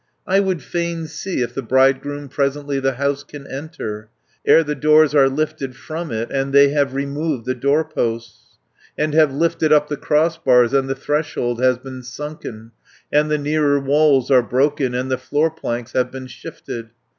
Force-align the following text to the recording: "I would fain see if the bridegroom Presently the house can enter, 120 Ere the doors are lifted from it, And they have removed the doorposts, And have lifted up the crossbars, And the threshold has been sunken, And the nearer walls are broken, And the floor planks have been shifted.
"I 0.25 0.39
would 0.39 0.63
fain 0.63 1.05
see 1.05 1.43
if 1.43 1.53
the 1.53 1.61
bridegroom 1.61 2.27
Presently 2.27 2.79
the 2.79 2.93
house 2.93 3.23
can 3.23 3.43
enter, 3.45 4.09
120 4.45 4.51
Ere 4.55 4.63
the 4.63 4.73
doors 4.73 5.13
are 5.13 5.29
lifted 5.29 5.75
from 5.75 6.11
it, 6.11 6.31
And 6.31 6.51
they 6.51 6.69
have 6.69 6.95
removed 6.95 7.45
the 7.45 7.53
doorposts, 7.53 8.57
And 8.97 9.13
have 9.13 9.31
lifted 9.31 9.71
up 9.71 9.89
the 9.89 9.97
crossbars, 9.97 10.73
And 10.73 10.89
the 10.89 10.95
threshold 10.95 11.61
has 11.61 11.77
been 11.77 12.01
sunken, 12.01 12.71
And 13.13 13.29
the 13.29 13.37
nearer 13.37 13.79
walls 13.79 14.31
are 14.31 14.41
broken, 14.41 14.95
And 14.95 15.11
the 15.11 15.19
floor 15.19 15.51
planks 15.51 15.91
have 15.91 16.11
been 16.11 16.25
shifted. 16.25 16.89